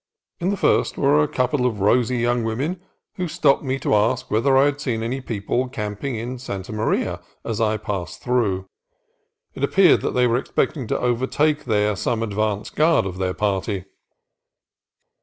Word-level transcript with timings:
In 0.39 0.49
the 0.49 0.57
first 0.57 0.97
were 0.97 1.21
a 1.21 1.27
couple 1.27 1.63
of 1.67 1.79
rosy 1.79 2.17
young 2.17 2.43
women, 2.43 2.81
who 3.17 3.27
stopped 3.27 3.61
me 3.63 3.77
to 3.81 3.93
ask 3.93 4.31
whether 4.31 4.57
I 4.57 4.65
had 4.65 4.81
seen 4.81 5.03
any 5.03 5.21
people 5.21 5.69
camping 5.69 6.15
in 6.15 6.39
Santa 6.39 6.73
Maria 6.73 7.21
as 7.45 7.61
I 7.61 7.77
passed 7.77 8.19
through. 8.19 8.65
It 9.53 9.63
appeared 9.63 10.01
that 10.01 10.15
they 10.15 10.25
were 10.25 10.37
expecting 10.37 10.87
to 10.87 10.99
overtake 10.99 11.65
there 11.65 11.95
some 11.95 12.23
advance 12.23 12.71
guard 12.71 13.05
of 13.05 13.19
their 13.19 13.35
party. 13.35 13.85